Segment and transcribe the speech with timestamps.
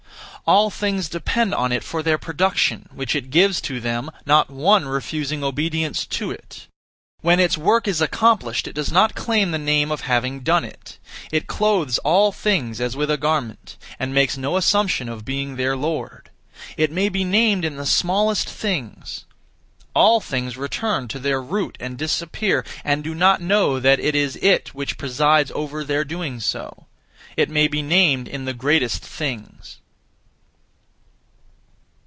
[0.47, 4.85] All things depend on it for their production, which it gives to them, not one
[4.85, 6.67] refusing obedience to it.
[7.21, 10.97] When its work is accomplished, it does not claim the name of having done it.
[11.31, 15.77] It clothes all things as with a garment, and makes no assumption of being their
[15.77, 16.31] lord;
[16.75, 19.25] it may be named in the smallest things.
[19.93, 24.35] All things return (to their root and disappear), and do not know that it is
[24.37, 26.87] it which presides over their doing so;
[27.37, 29.77] it may be named in the greatest things.